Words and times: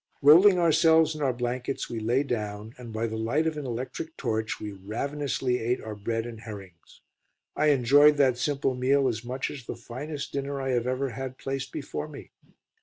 Rolling 0.23 0.57
ourselves 0.57 1.13
in 1.13 1.21
our 1.21 1.31
blankets 1.31 1.87
we 1.87 1.99
lay 1.99 2.23
down, 2.23 2.73
and 2.79 2.91
by 2.91 3.05
the 3.05 3.19
light 3.19 3.45
of 3.45 3.55
an 3.55 3.67
electric 3.67 4.17
torch 4.17 4.59
we 4.59 4.71
ravenously 4.71 5.59
ate 5.59 5.79
our 5.79 5.93
bread 5.93 6.25
and 6.25 6.39
herrings. 6.41 7.01
I 7.55 7.67
enjoyed 7.67 8.17
that 8.17 8.39
simple 8.39 8.73
meal 8.73 9.07
as 9.07 9.23
much 9.23 9.51
as 9.51 9.67
the 9.67 9.75
finest 9.75 10.33
dinner 10.33 10.59
I 10.59 10.69
have 10.71 10.87
ever 10.87 11.09
had 11.11 11.37
placed 11.37 11.71
before 11.71 12.07
me. 12.07 12.31